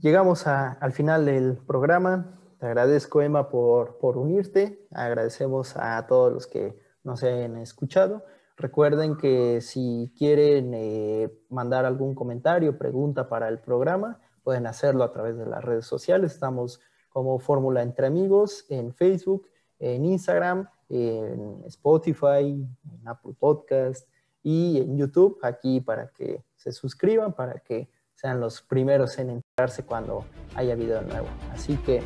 [0.00, 2.40] llegamos al final del programa.
[2.58, 4.86] Te agradezco, Emma, por, por unirte.
[4.90, 8.24] Agradecemos a todos los que nos hayan escuchado.
[8.56, 15.10] Recuerden que si quieren eh, mandar algún comentario, pregunta para el programa, pueden hacerlo a
[15.10, 16.32] través de las redes sociales.
[16.34, 19.48] Estamos como Fórmula Entre Amigos en Facebook,
[19.80, 24.08] en Instagram, en Spotify, en Apple Podcast
[24.44, 29.84] y en YouTube, aquí para que se suscriban, para que sean los primeros en enterarse
[29.84, 30.24] cuando
[30.54, 31.26] haya video nuevo.
[31.52, 32.00] Así que,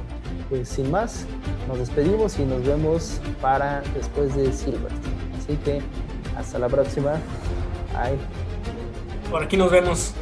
[0.49, 1.27] pues sin más,
[1.69, 5.37] nos despedimos y nos vemos para después de Silverstone.
[5.37, 5.83] Así que,
[6.39, 7.21] hasta la próxima.
[7.93, 8.19] Bye.
[9.31, 10.15] Por aquí nos vemos.